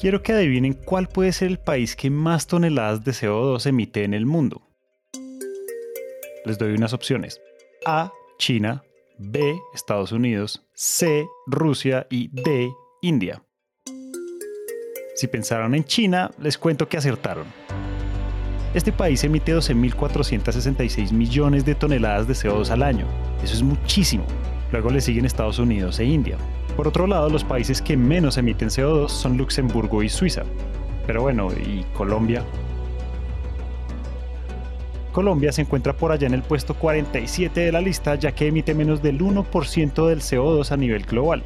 [0.00, 4.14] Quiero que adivinen cuál puede ser el país que más toneladas de CO2 emite en
[4.14, 4.62] el mundo.
[6.44, 7.40] Les doy unas opciones.
[7.84, 8.12] A.
[8.38, 8.84] China.
[9.18, 9.58] B.
[9.74, 10.64] Estados Unidos.
[10.72, 11.26] C.
[11.48, 12.06] Rusia.
[12.10, 12.70] Y D.
[13.02, 13.42] India.
[15.16, 17.46] Si pensaron en China, les cuento que acertaron.
[18.74, 23.08] Este país emite 12.466 millones de toneladas de CO2 al año.
[23.42, 24.24] Eso es muchísimo.
[24.72, 26.36] Luego le siguen Estados Unidos e India.
[26.76, 30.44] Por otro lado, los países que menos emiten CO2 son Luxemburgo y Suiza.
[31.06, 32.44] Pero bueno, ¿y Colombia?
[35.12, 38.74] Colombia se encuentra por allá en el puesto 47 de la lista ya que emite
[38.74, 41.42] menos del 1% del CO2 a nivel global.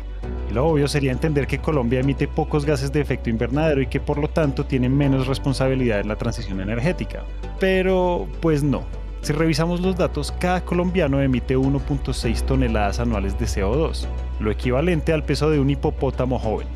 [0.52, 4.18] Lo obvio sería entender que Colombia emite pocos gases de efecto invernadero y que por
[4.18, 7.24] lo tanto tiene menos responsabilidad en la transición energética.
[7.58, 8.82] Pero pues no.
[9.22, 14.08] Si revisamos los datos, cada colombiano emite 1.6 toneladas anuales de CO2,
[14.40, 16.66] lo equivalente al peso de un hipopótamo joven.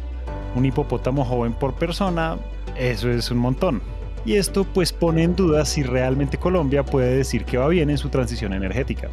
[0.55, 2.37] Un hipopótamo joven por persona,
[2.77, 3.83] eso es un montón.
[4.25, 7.99] Y esto pues pone en duda si realmente Colombia puede decir que va bien en
[7.99, 9.09] su transición energética.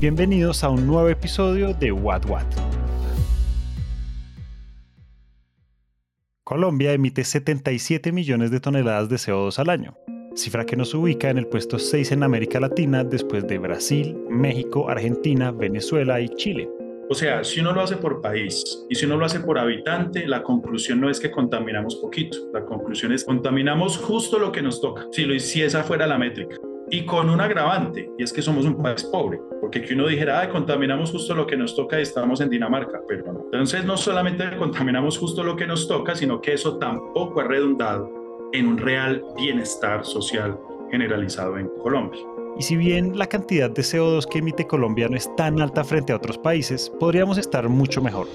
[0.00, 2.46] Bienvenidos a un nuevo episodio de What What.
[6.42, 9.94] Colombia emite 77 millones de toneladas de CO2 al año,
[10.36, 14.88] cifra que nos ubica en el puesto 6 en América Latina después de Brasil, México,
[14.88, 16.68] Argentina, Venezuela y Chile.
[17.08, 20.26] O sea, si uno lo hace por país y si uno lo hace por habitante,
[20.26, 24.80] la conclusión no es que contaminamos poquito, la conclusión es contaminamos justo lo que nos
[24.80, 26.56] toca, si, lo, si esa fuera la métrica
[26.90, 30.40] y con un agravante, y es que somos un país pobre, porque que uno dijera,
[30.40, 33.40] ah, contaminamos justo lo que nos toca y estamos en Dinamarca, pero no.
[33.46, 38.15] Entonces no solamente contaminamos justo lo que nos toca, sino que eso tampoco ha redundado
[38.52, 40.58] en un real bienestar social
[40.90, 42.20] generalizado en Colombia.
[42.58, 46.12] Y si bien la cantidad de CO2 que emite Colombia no es tan alta frente
[46.12, 48.28] a otros países, podríamos estar mucho mejor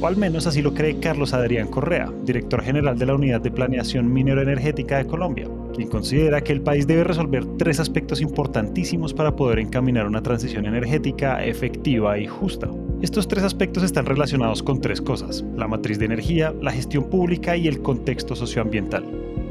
[0.00, 3.50] o al menos así lo cree Carlos Adrián Correa, director general de la Unidad de
[3.50, 9.34] Planeación Minero-Energética de Colombia, quien considera que el país debe resolver tres aspectos importantísimos para
[9.34, 12.68] poder encaminar una transición energética efectiva y justa.
[13.02, 17.56] Estos tres aspectos están relacionados con tres cosas, la matriz de energía, la gestión pública
[17.56, 19.04] y el contexto socioambiental.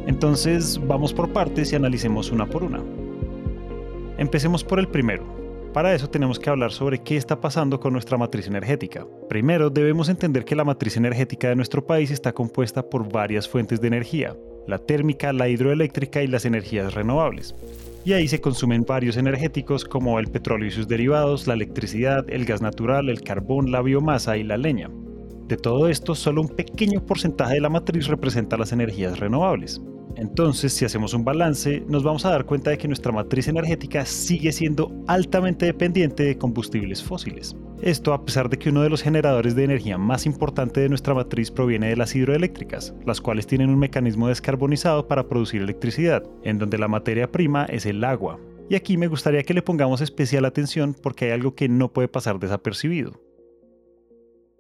[0.08, 2.82] Entonces, vamos por partes y analicemos una por una.
[4.18, 5.36] Empecemos por el primero,
[5.76, 9.06] para eso tenemos que hablar sobre qué está pasando con nuestra matriz energética.
[9.28, 13.82] Primero, debemos entender que la matriz energética de nuestro país está compuesta por varias fuentes
[13.82, 17.54] de energía, la térmica, la hidroeléctrica y las energías renovables.
[18.06, 22.46] Y ahí se consumen varios energéticos como el petróleo y sus derivados, la electricidad, el
[22.46, 24.92] gas natural, el carbón, la biomasa y la leña.
[25.48, 29.82] De todo esto, solo un pequeño porcentaje de la matriz representa las energías renovables.
[30.18, 34.06] Entonces, si hacemos un balance, nos vamos a dar cuenta de que nuestra matriz energética
[34.06, 37.56] sigue siendo altamente dependiente de combustibles fósiles.
[37.86, 41.14] Esto a pesar de que uno de los generadores de energía más importante de nuestra
[41.14, 46.58] matriz proviene de las hidroeléctricas, las cuales tienen un mecanismo descarbonizado para producir electricidad, en
[46.58, 48.40] donde la materia prima es el agua.
[48.72, 52.08] Y aquí me gustaría que le pongamos especial atención porque hay algo que no puede
[52.08, 53.22] pasar desapercibido.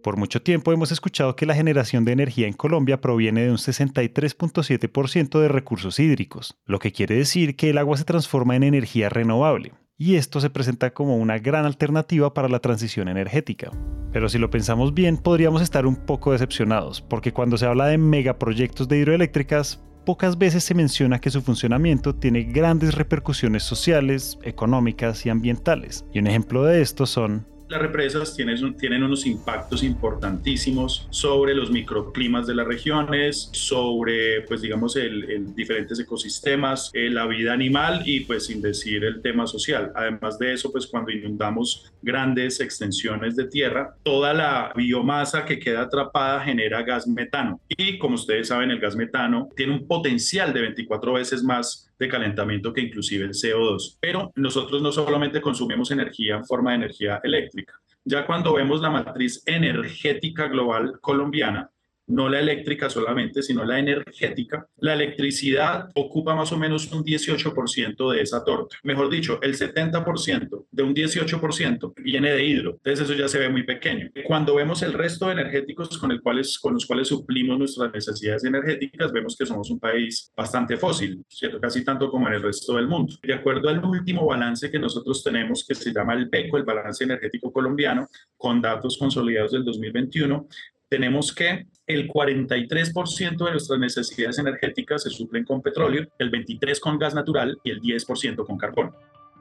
[0.04, 3.58] Por mucho tiempo hemos escuchado que la generación de energía en Colombia proviene de un
[3.58, 9.10] 63.7% de recursos hídricos, lo que quiere decir que el agua se transforma en energía
[9.10, 9.72] renovable.
[9.98, 13.72] Y esto se presenta como una gran alternativa para la transición energética.
[14.12, 17.98] Pero si lo pensamos bien, podríamos estar un poco decepcionados, porque cuando se habla de
[17.98, 25.26] megaproyectos de hidroeléctricas, pocas veces se menciona que su funcionamiento tiene grandes repercusiones sociales, económicas
[25.26, 26.06] y ambientales.
[26.14, 32.46] Y un ejemplo de esto son las represas tienen, unos impactos importantísimos sobre los microclimas
[32.46, 38.46] de las regiones, sobre, pues digamos, el, diferentes ecosistemas, eh, la vida animal y pues
[38.46, 39.92] sin decir el tema social.
[39.96, 45.82] Además de eso, pues cuando inundamos grandes extensiones de tierra, toda la biomasa que queda
[45.82, 47.60] atrapada genera gas metano.
[47.68, 52.08] Y como ustedes saben, el gas metano tiene un potencial de 24 veces más de
[52.08, 53.98] calentamiento que inclusive el CO2.
[54.00, 57.74] Pero nosotros no solamente consumimos energía en forma de energía eléctrica.
[58.04, 61.72] Ya cuando vemos la matriz energética global colombiana,
[62.08, 68.12] no la eléctrica solamente, sino la energética, la electricidad ocupa más o menos un 18%
[68.12, 68.78] de esa torta.
[68.84, 72.72] Mejor dicho, el 70% de un 18% viene de hidro.
[72.84, 74.10] Entonces eso ya se ve muy pequeño.
[74.26, 78.44] Cuando vemos el resto de energéticos con, el cuales, con los cuales suplimos nuestras necesidades
[78.44, 81.60] energéticas, vemos que somos un país bastante fósil, ¿cierto?
[81.60, 83.16] casi tanto como en el resto del mundo.
[83.24, 87.04] De acuerdo al último balance que nosotros tenemos, que se llama el PECO, el balance
[87.04, 90.48] energético colombiano, con datos consolidados del 2021,
[90.88, 96.98] tenemos que el 43% de nuestras necesidades energéticas se suplen con petróleo, el 23% con
[96.98, 98.92] gas natural y el 10% con carbón.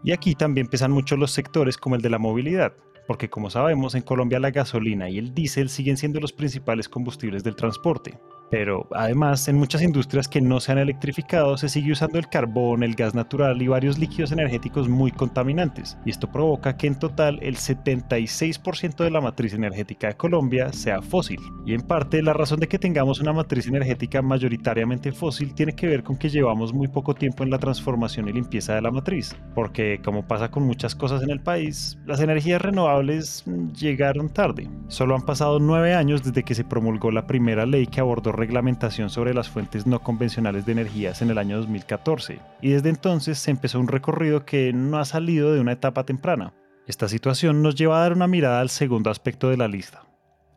[0.02, 2.75] Y aquí también pesan mucho los sectores como el de la movilidad,
[3.06, 7.43] porque como sabemos en Colombia la gasolina y el diésel siguen siendo los principales combustibles
[7.43, 8.19] del transporte.
[8.55, 12.85] Pero además, en muchas industrias que no se han electrificado se sigue usando el carbón,
[12.85, 15.99] el gas natural y varios líquidos energéticos muy contaminantes.
[16.05, 21.03] Y esto provoca que en total el 76% de la matriz energética de Colombia sea
[21.03, 21.41] fósil.
[21.67, 25.89] Y en parte la razón de que tengamos una matriz energética mayoritariamente fósil tiene que
[25.89, 29.35] ver con que llevamos muy poco tiempo en la transformación y limpieza de la matriz.
[29.56, 33.43] Porque como pasa con muchas cosas en el país, las energías renovables
[33.77, 34.71] llegaron tarde.
[34.87, 39.08] Solo han pasado nueve años desde que se promulgó la primera ley que abordó reglamentación
[39.08, 43.50] sobre las fuentes no convencionales de energías en el año 2014, y desde entonces se
[43.50, 46.52] empezó un recorrido que no ha salido de una etapa temprana.
[46.87, 50.02] Esta situación nos lleva a dar una mirada al segundo aspecto de la lista,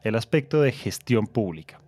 [0.03, 1.79] el aspecto de gestión pública,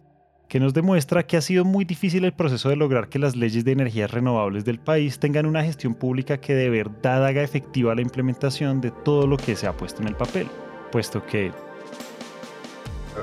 [0.48, 3.66] que nos demuestra que ha sido muy difícil el proceso de lograr que las leyes
[3.66, 8.02] de energías renovables del país tengan una gestión pública que de verdad haga efectiva la
[8.02, 10.48] implementación de todo lo que se ha puesto en el papel,
[10.94, 11.52] puesto que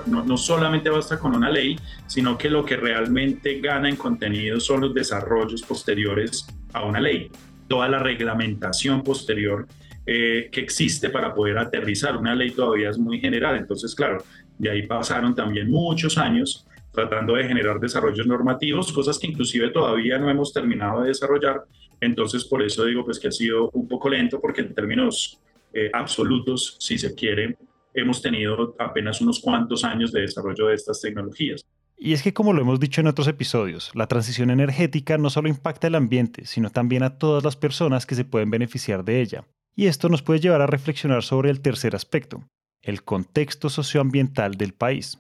[0.06, 4.82] no, solamente basta con una ley, sino que lo que realmente gana en contenido son
[4.82, 7.30] los desarrollos posteriores a una ley,
[7.68, 9.66] toda la reglamentación posterior
[10.06, 12.16] eh, que existe para poder aterrizar.
[12.16, 14.22] Una ley todavía es muy general, entonces claro,
[14.58, 20.18] de ahí pasaron también muchos años tratando de generar desarrollos normativos, cosas que inclusive todavía
[20.18, 21.64] no hemos terminado de desarrollar.
[22.00, 25.38] Entonces, por eso digo pues que ha sido un poco lento, porque en términos
[25.74, 27.58] eh, absolutos, si se quiere,
[27.96, 31.64] hemos tenido apenas unos cuantos años de desarrollo de estas tecnologías.
[31.98, 35.48] Y es que como lo hemos dicho en otros episodios, la transición energética no solo
[35.48, 39.44] impacta el ambiente, sino también a todas las personas que se pueden beneficiar de ella.
[39.74, 42.44] Y esto nos puede llevar a reflexionar sobre el tercer aspecto,
[42.82, 45.18] el contexto socioambiental del país.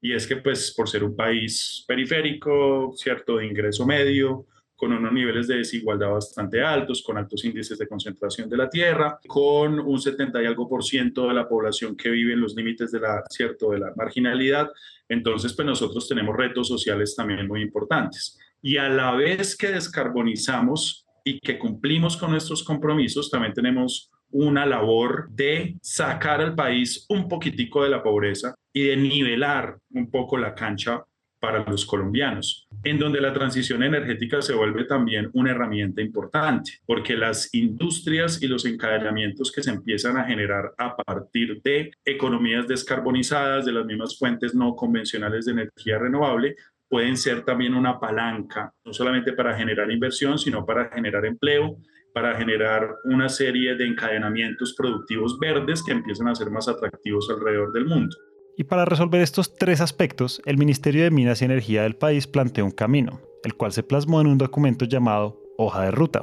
[0.00, 4.46] Y es que pues por ser un país periférico, cierto, de ingreso medio,
[4.76, 9.18] con unos niveles de desigualdad bastante altos, con altos índices de concentración de la tierra,
[9.26, 12.92] con un 70 y algo por ciento de la población que vive en los límites
[12.92, 14.70] de la, cierto, de la marginalidad.
[15.08, 18.38] Entonces, pues nosotros tenemos retos sociales también muy importantes.
[18.60, 24.66] Y a la vez que descarbonizamos y que cumplimos con nuestros compromisos, también tenemos una
[24.66, 30.36] labor de sacar al país un poquitico de la pobreza y de nivelar un poco
[30.36, 31.02] la cancha
[31.46, 37.16] para los colombianos, en donde la transición energética se vuelve también una herramienta importante, porque
[37.16, 43.64] las industrias y los encadenamientos que se empiezan a generar a partir de economías descarbonizadas,
[43.64, 46.56] de las mismas fuentes no convencionales de energía renovable,
[46.88, 51.76] pueden ser también una palanca, no solamente para generar inversión, sino para generar empleo,
[52.12, 57.72] para generar una serie de encadenamientos productivos verdes que empiezan a ser más atractivos alrededor
[57.72, 58.16] del mundo.
[58.58, 62.64] Y para resolver estos tres aspectos, el Ministerio de Minas y Energía del país planteó
[62.64, 66.22] un camino, el cual se plasmó en un documento llamado Hoja de Ruta.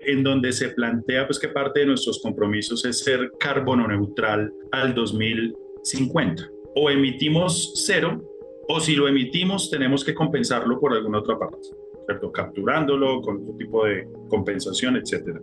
[0.00, 4.94] En donde se plantea pues, que parte de nuestros compromisos es ser carbono neutral al
[4.94, 6.48] 2050.
[6.76, 8.22] O emitimos cero,
[8.66, 11.58] o si lo emitimos tenemos que compensarlo por alguna otra parte,
[12.06, 12.32] ¿cierto?
[12.32, 15.42] capturándolo con otro tipo de compensación, etcétera.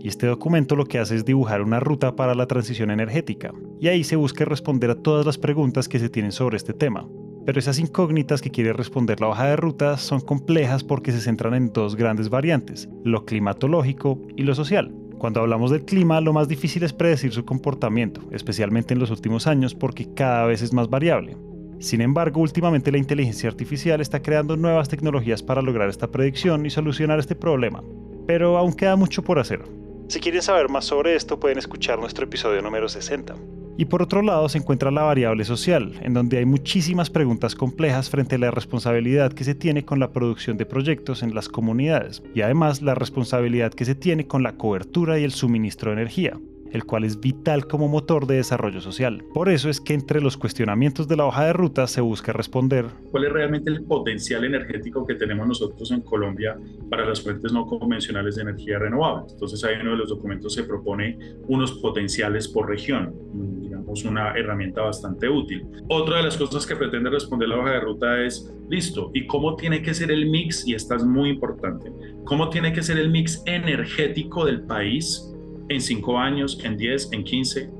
[0.00, 3.88] Y este documento lo que hace es dibujar una ruta para la transición energética, y
[3.88, 7.06] ahí se busca responder a todas las preguntas que se tienen sobre este tema.
[7.46, 11.54] Pero esas incógnitas que quiere responder la hoja de ruta son complejas porque se centran
[11.54, 14.92] en dos grandes variantes, lo climatológico y lo social.
[15.18, 19.46] Cuando hablamos del clima, lo más difícil es predecir su comportamiento, especialmente en los últimos
[19.46, 21.36] años porque cada vez es más variable.
[21.78, 26.70] Sin embargo, últimamente la inteligencia artificial está creando nuevas tecnologías para lograr esta predicción y
[26.70, 27.82] solucionar este problema.
[28.26, 29.62] Pero aún queda mucho por hacer.
[30.08, 33.34] Si quieren saber más sobre esto, pueden escuchar nuestro episodio número 60.
[33.76, 38.08] Y por otro lado se encuentra la variable social, en donde hay muchísimas preguntas complejas
[38.08, 42.22] frente a la responsabilidad que se tiene con la producción de proyectos en las comunidades,
[42.34, 46.38] y además la responsabilidad que se tiene con la cobertura y el suministro de energía
[46.76, 49.24] el cual es vital como motor de desarrollo social.
[49.34, 52.86] Por eso es que entre los cuestionamientos de la hoja de ruta se busca responder
[53.10, 56.56] cuál es realmente el potencial energético que tenemos nosotros en Colombia
[56.90, 59.24] para las fuentes no convencionales de energía renovable.
[59.30, 61.18] Entonces ahí uno de los documentos se propone
[61.48, 63.14] unos potenciales por región,
[63.60, 65.66] digamos una herramienta bastante útil.
[65.88, 69.56] Otra de las cosas que pretende responder la hoja de ruta es, listo, ¿y cómo
[69.56, 70.66] tiene que ser el mix?
[70.66, 71.92] Y esta es muy importante.
[72.24, 75.32] ¿Cómo tiene que ser el mix energético del país
[75.68, 77.70] en 5 años, en 10, en 15,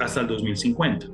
[0.00, 1.06] hasta el 2050.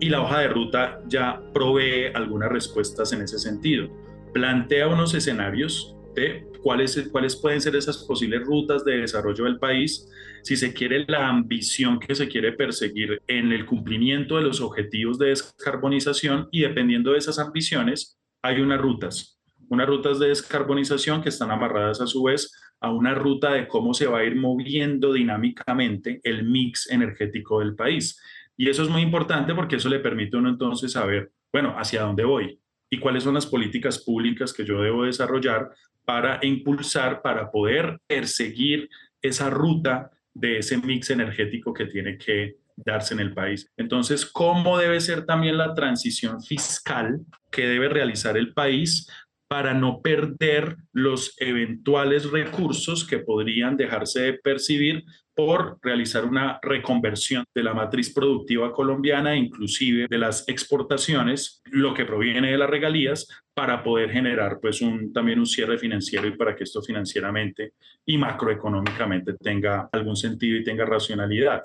[0.00, 3.88] Y la hoja de ruta ya provee algunas respuestas en ese sentido.
[4.32, 10.08] Plantea unos escenarios de cuáles, cuáles pueden ser esas posibles rutas de desarrollo del país,
[10.42, 15.18] si se quiere la ambición que se quiere perseguir en el cumplimiento de los objetivos
[15.18, 21.28] de descarbonización y dependiendo de esas ambiciones, hay unas rutas, unas rutas de descarbonización que
[21.28, 25.12] están amarradas a su vez a una ruta de cómo se va a ir moviendo
[25.12, 28.20] dinámicamente el mix energético del país.
[28.56, 32.02] Y eso es muy importante porque eso le permite a uno entonces saber, bueno, hacia
[32.02, 35.70] dónde voy y cuáles son las políticas públicas que yo debo desarrollar
[36.04, 38.88] para impulsar, para poder perseguir
[39.20, 43.70] esa ruta de ese mix energético que tiene que darse en el país.
[43.76, 47.20] Entonces, ¿cómo debe ser también la transición fiscal
[47.50, 49.08] que debe realizar el país
[49.48, 57.44] para no perder los eventuales recursos que podrían dejarse de percibir por realizar una reconversión
[57.54, 63.28] de la matriz productiva colombiana, inclusive de las exportaciones, lo que proviene de las regalías,
[63.54, 64.80] para poder generar pues
[65.14, 67.72] también un cierre financiero y para que esto financieramente
[68.04, 71.62] y macroeconómicamente tenga algún sentido y tenga racionalidad.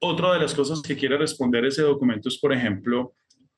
[0.00, 3.14] Otra de las cosas que quiere responder ese documento es, por ejemplo,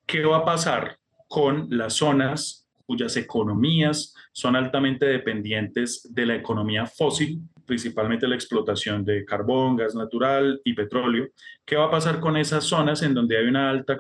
[0.06, 6.86] ¿qué va a pasar con las zonas cuyas economías son altamente dependientes de la economía
[6.86, 11.28] fósil, principalmente la explotación de carbón, gas natural y petróleo.
[11.64, 13.96] ¿Qué va a pasar con esas zonas en donde hay una alta,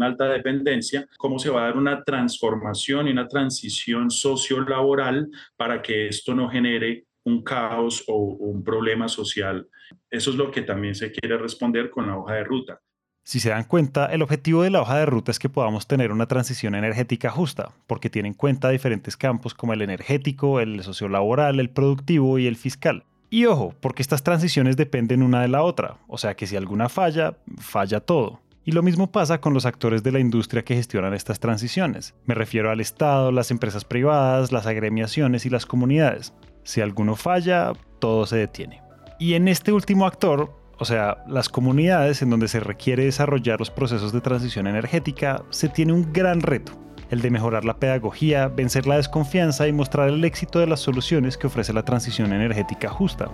[0.00, 1.06] alta dependencia?
[1.16, 6.48] ¿Cómo se va a dar una transformación y una transición sociolaboral para que esto no
[6.48, 9.66] genere un caos o un problema social?
[10.10, 12.80] Eso es lo que también se quiere responder con la hoja de ruta.
[13.26, 16.12] Si se dan cuenta, el objetivo de la hoja de ruta es que podamos tener
[16.12, 21.58] una transición energética justa, porque tiene en cuenta diferentes campos como el energético, el sociolaboral,
[21.58, 23.04] el productivo y el fiscal.
[23.30, 26.90] Y ojo, porque estas transiciones dependen una de la otra, o sea que si alguna
[26.90, 28.40] falla, falla todo.
[28.62, 32.14] Y lo mismo pasa con los actores de la industria que gestionan estas transiciones.
[32.26, 36.34] Me refiero al Estado, las empresas privadas, las agremiaciones y las comunidades.
[36.62, 38.82] Si alguno falla, todo se detiene.
[39.18, 43.70] Y en este último actor, o sea, las comunidades en donde se requiere desarrollar los
[43.70, 46.72] procesos de transición energética, se tiene un gran reto,
[47.10, 51.36] el de mejorar la pedagogía, vencer la desconfianza y mostrar el éxito de las soluciones
[51.36, 53.30] que ofrece la transición energética justa.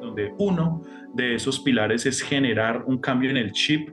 [0.00, 0.82] Donde uno
[1.14, 3.90] de esos pilares es generar un cambio en el chip,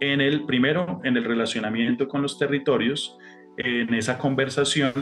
[0.00, 3.16] en el primero, en el relacionamiento con los territorios,
[3.56, 4.92] en esa conversación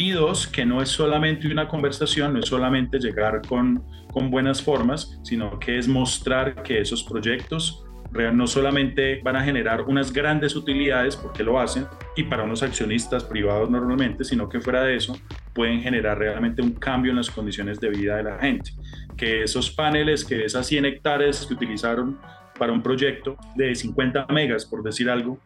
[0.00, 4.62] y dos, que no es solamente una conversación, no es solamente llegar con, con buenas
[4.62, 7.84] formas, sino que es mostrar que esos proyectos
[8.32, 13.24] no solamente van a generar unas grandes utilidades, porque lo hacen, y para unos accionistas
[13.24, 15.16] privados normalmente, sino que fuera de eso
[15.52, 18.72] pueden generar realmente un cambio en las condiciones de vida de la gente.
[19.18, 22.18] Que esos paneles, que esas 100 hectáreas que utilizaron
[22.60, 25.40] para un proyecto de 50 megas, por decir algo,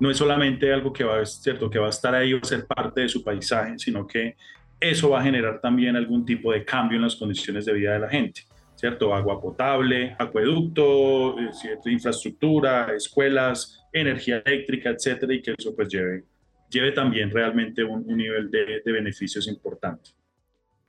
[0.00, 1.70] no es solamente algo que va, ¿cierto?
[1.70, 4.36] que va a estar ahí o ser parte de su paisaje, sino que
[4.78, 8.00] eso va a generar también algún tipo de cambio en las condiciones de vida de
[8.00, 8.42] la gente,
[8.74, 9.14] ¿cierto?
[9.14, 11.50] Agua potable, acueducto, eh,
[11.86, 16.24] infraestructura, escuelas, energía eléctrica, etcétera, y que eso pues lleve,
[16.68, 20.10] lleve también realmente un, nivel de, de beneficios importante.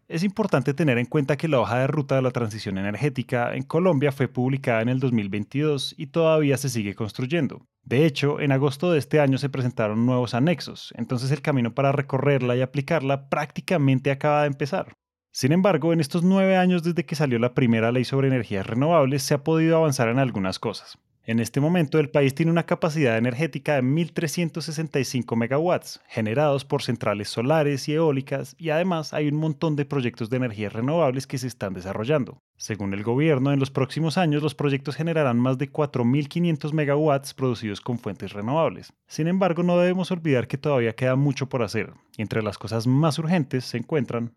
[0.09, 3.61] Es importante tener en cuenta que la hoja de ruta de la transición energética en
[3.61, 7.67] Colombia fue publicada en el 2022 y todavía se sigue construyendo.
[7.83, 11.91] De hecho, en agosto de este año se presentaron nuevos anexos, entonces el camino para
[11.91, 14.93] recorrerla y aplicarla prácticamente acaba de empezar.
[15.31, 19.21] Sin embargo, en estos nueve años desde que salió la primera ley sobre energías renovables
[19.21, 20.97] se ha podido avanzar en algunas cosas.
[21.29, 27.29] En este momento el país tiene una capacidad energética de 1.365 megawatts, generados por centrales
[27.29, 31.45] solares y eólicas, y además hay un montón de proyectos de energías renovables que se
[31.45, 32.41] están desarrollando.
[32.57, 37.79] Según el gobierno, en los próximos años los proyectos generarán más de 4.500 megawatts producidos
[37.79, 38.91] con fuentes renovables.
[39.05, 42.87] Sin embargo, no debemos olvidar que todavía queda mucho por hacer, y entre las cosas
[42.87, 44.33] más urgentes se encuentran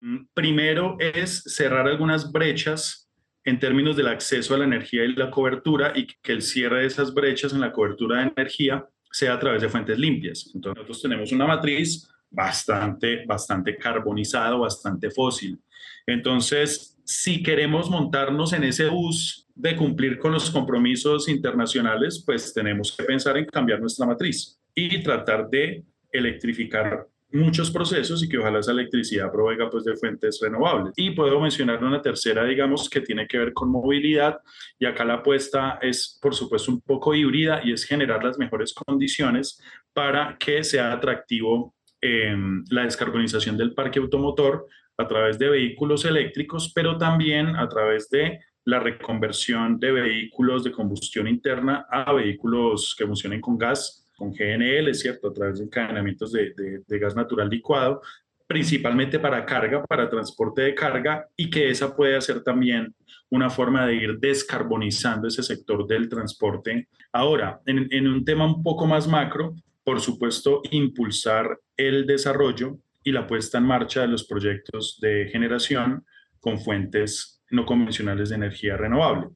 [0.00, 3.03] mm, Primero es cerrar algunas brechas
[3.44, 6.86] en términos del acceso a la energía y la cobertura y que el cierre de
[6.86, 10.50] esas brechas en la cobertura de energía sea a través de fuentes limpias.
[10.54, 15.60] Entonces nosotros tenemos una matriz bastante, bastante carbonizada, bastante fósil.
[16.06, 22.96] Entonces, si queremos montarnos en ese bus de cumplir con los compromisos internacionales, pues tenemos
[22.96, 28.60] que pensar en cambiar nuestra matriz y tratar de electrificar muchos procesos y que ojalá
[28.60, 30.92] esa electricidad provenga pues de fuentes renovables.
[30.96, 34.38] Y puedo mencionar una tercera, digamos, que tiene que ver con movilidad
[34.78, 38.72] y acá la apuesta es, por supuesto, un poco híbrida y es generar las mejores
[38.72, 39.60] condiciones
[39.92, 46.72] para que sea atractivo em, la descarbonización del parque automotor a través de vehículos eléctricos,
[46.72, 53.06] pero también a través de la reconversión de vehículos de combustión interna a vehículos que
[53.06, 55.28] funcionen con gas con GNL, ¿cierto?
[55.28, 56.54] A través de encadenamientos de,
[56.86, 58.02] de, gas natural licuado,
[58.46, 62.94] principalmente para carga, para transporte de carga, y que esa puede ser también
[63.30, 66.88] una forma de ir descarbonizando ese sector del transporte.
[67.12, 69.54] Ahora, en un tema un poco más macro,
[69.84, 76.04] por supuesto, impulsar el desarrollo y la puesta en marcha de los proyectos de generación
[76.40, 79.28] con fuentes no convencionales de energía renovable.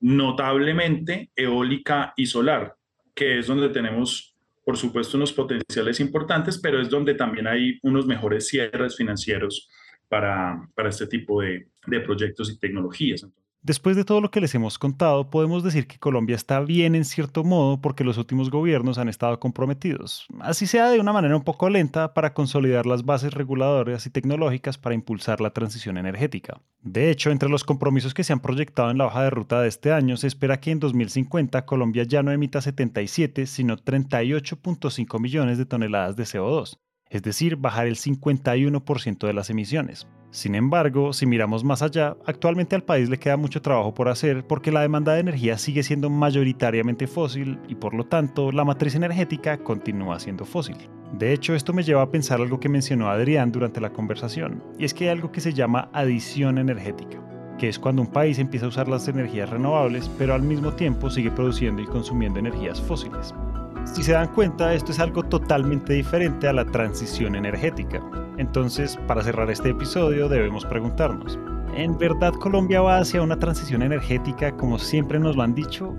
[0.00, 2.74] Notablemente eólica y solar,
[3.14, 8.06] que es donde tenemos, por supuesto, unos potenciales importantes, pero es donde también hay unos
[8.06, 9.68] mejores cierres financieros
[10.08, 13.26] para, para este tipo de, de proyectos y tecnologías.
[13.64, 17.04] Después de todo lo que les hemos contado, podemos decir que Colombia está bien en
[17.04, 21.44] cierto modo porque los últimos gobiernos han estado comprometidos, así sea de una manera un
[21.44, 26.60] poco lenta, para consolidar las bases reguladoras y tecnológicas para impulsar la transición energética.
[26.82, 29.68] De hecho, entre los compromisos que se han proyectado en la hoja de ruta de
[29.68, 35.58] este año, se espera que en 2050 Colombia ya no emita 77, sino 38.5 millones
[35.58, 36.80] de toneladas de CO2,
[37.12, 40.08] es decir, bajar el 51% de las emisiones.
[40.30, 44.46] Sin embargo, si miramos más allá, actualmente al país le queda mucho trabajo por hacer
[44.46, 48.94] porque la demanda de energía sigue siendo mayoritariamente fósil y por lo tanto la matriz
[48.94, 50.88] energética continúa siendo fósil.
[51.12, 54.86] De hecho, esto me lleva a pensar algo que mencionó Adrián durante la conversación, y
[54.86, 57.20] es que hay algo que se llama adición energética,
[57.58, 61.10] que es cuando un país empieza a usar las energías renovables, pero al mismo tiempo
[61.10, 63.34] sigue produciendo y consumiendo energías fósiles.
[63.84, 68.02] Si se dan cuenta, esto es algo totalmente diferente a la transición energética.
[68.38, 71.38] Entonces, para cerrar este episodio, debemos preguntarnos,
[71.76, 75.94] ¿en verdad Colombia va hacia una transición energética como siempre nos lo han dicho?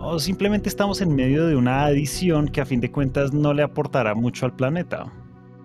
[0.00, 3.62] ¿O simplemente estamos en medio de una adición que a fin de cuentas no le
[3.62, 5.12] aportará mucho al planeta?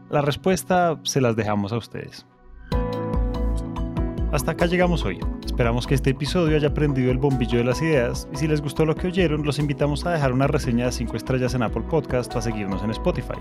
[0.10, 2.26] La respuesta se las dejamos a ustedes.
[4.32, 5.20] Hasta acá llegamos hoy.
[5.54, 8.88] Esperamos que este episodio haya prendido el bombillo de las ideas y si les gustó
[8.88, 12.36] lo que oyeron, los invitamos a dejar una reseña de 5 estrellas en Apple Podcast
[12.36, 13.38] o a seguirnos en Spotify.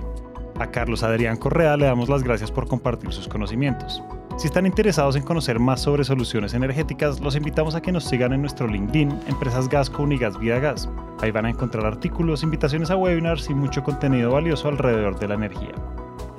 [0.60, 4.02] A Carlos Adrián Correa le damos las gracias por compartir sus conocimientos.
[4.36, 8.34] Si están interesados en conocer más sobre soluciones energéticas, los invitamos a que nos sigan
[8.34, 10.90] en nuestro LinkedIn, Empresas Gasco Unigas Vida Gas.
[11.22, 15.34] Ahí van a encontrar artículos, invitaciones a webinars y mucho contenido valioso alrededor de la
[15.36, 15.72] energía.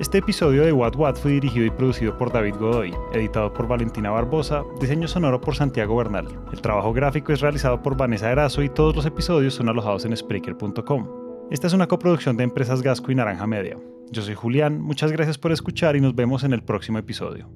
[0.00, 4.10] Este episodio de What What fue dirigido y producido por David Godoy, editado por Valentina
[4.10, 6.26] Barbosa, diseño sonoro por Santiago Bernal.
[6.52, 10.16] El trabajo gráfico es realizado por Vanessa Erazo y todos los episodios son alojados en
[10.16, 11.08] Spreaker.com.
[11.52, 13.78] Esta es una coproducción de Empresas Gasco y Naranja Media.
[14.10, 17.48] Yo soy Julián, muchas gracias por escuchar y nos vemos en el próximo episodio.